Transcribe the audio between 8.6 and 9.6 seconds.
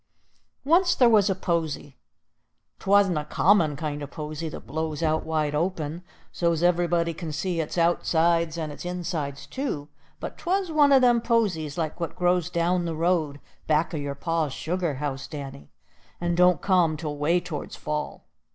its insides